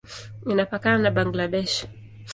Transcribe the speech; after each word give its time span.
Inapakana 0.53 0.97
na 1.03 1.11
Bangladesh. 1.17 1.77